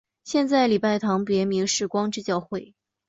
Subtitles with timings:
[0.23, 2.73] 现在礼拜堂的别名是光之教会。